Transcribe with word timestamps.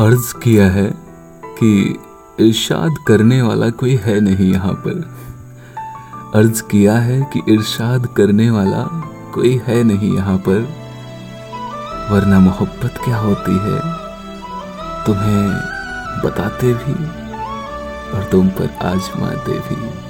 अर्ज़ 0.00 0.34
किया 0.34 0.70
है 0.70 0.94
कि 1.44 1.98
इरशाद 2.40 2.94
करने 3.06 3.42
वाला 3.42 3.70
कोई 3.70 3.96
है 3.96 4.20
नहीं 4.20 4.52
यहाँ 4.52 4.72
पर। 4.72 5.14
अर्ज़ 6.34 6.62
किया 6.62 6.94
है 6.94 7.30
कि 7.32 7.54
इरशाद 7.54 8.06
करने 8.06 8.50
वाला 8.50 8.82
कोई 9.34 9.60
है 9.64 9.84
नहीं 9.84 10.16
यहाँ 10.16 10.38
पर। 10.38 10.60
वरना 12.10 12.38
मोहब्बत 12.38 12.94
क्या 13.04 13.16
होती 13.16 13.52
है? 13.52 13.80
तुम्हें 15.06 15.50
बताते 16.24 16.74
भी 16.74 16.94
और 18.10 18.28
तुम 18.32 18.48
पर 18.48 18.78
आजमाते 18.82 19.52
भी। 19.52 20.09